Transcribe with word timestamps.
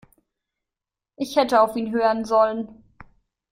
Ich 1.15 1.35
hätte 1.35 1.61
auf 1.61 1.75
ihn 1.75 1.91
hören 1.91 2.25
sollen. 2.25 2.83